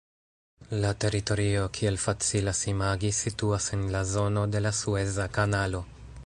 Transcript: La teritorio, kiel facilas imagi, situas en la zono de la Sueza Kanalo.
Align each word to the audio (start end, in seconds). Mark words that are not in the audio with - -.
La 0.83 0.93
teritorio, 1.03 1.65
kiel 1.77 1.99
facilas 2.05 2.61
imagi, 2.71 3.11
situas 3.19 3.69
en 3.77 3.85
la 3.97 4.03
zono 4.15 4.47
de 4.57 4.63
la 4.69 4.73
Sueza 4.81 5.29
Kanalo. 5.39 5.85